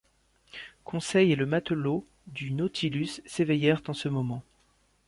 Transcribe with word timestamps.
Conseil 0.83 1.31
et 1.31 1.35
le 1.35 1.45
matelot 1.45 2.07
du 2.25 2.53
Nautilus 2.53 3.21
s’éveillèrent 3.27 3.83
en 3.87 3.93
ce 3.93 4.09
moment. 4.09 4.41